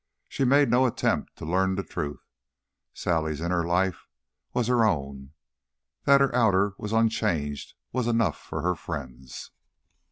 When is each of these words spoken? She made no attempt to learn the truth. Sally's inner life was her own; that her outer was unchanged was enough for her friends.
She 0.27 0.45
made 0.45 0.67
no 0.71 0.87
attempt 0.87 1.35
to 1.35 1.45
learn 1.45 1.75
the 1.75 1.83
truth. 1.83 2.23
Sally's 2.91 3.39
inner 3.39 3.63
life 3.63 4.07
was 4.51 4.65
her 4.65 4.83
own; 4.83 5.33
that 6.05 6.21
her 6.21 6.33
outer 6.35 6.73
was 6.79 6.91
unchanged 6.91 7.75
was 7.93 8.07
enough 8.07 8.39
for 8.39 8.63
her 8.63 8.73
friends. 8.73 9.51